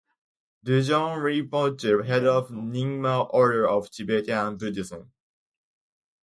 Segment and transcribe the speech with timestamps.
[0.65, 5.11] Dudjom Rinpoche, head of the Nyingma order of Tibetan Buddhism.